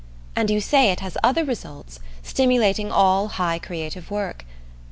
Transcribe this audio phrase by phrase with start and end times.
[0.35, 4.45] And you say it has other results, stimulating all high creative work.